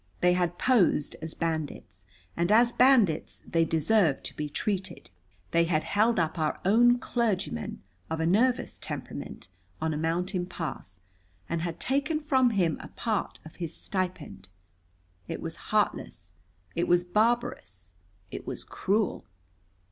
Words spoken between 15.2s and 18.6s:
It was heartless. It was barbarous. It